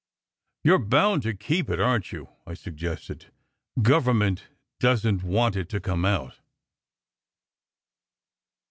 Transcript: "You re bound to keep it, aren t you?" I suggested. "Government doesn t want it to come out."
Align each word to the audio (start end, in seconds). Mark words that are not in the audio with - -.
"You 0.63 0.77
re 0.77 0.83
bound 0.83 1.21
to 1.21 1.35
keep 1.35 1.69
it, 1.69 1.79
aren 1.79 2.01
t 2.01 2.15
you?" 2.17 2.29
I 2.47 2.55
suggested. 2.55 3.31
"Government 3.79 4.47
doesn 4.79 5.19
t 5.21 5.27
want 5.27 5.55
it 5.55 5.69
to 5.69 5.79
come 5.79 6.05
out." 6.05 6.39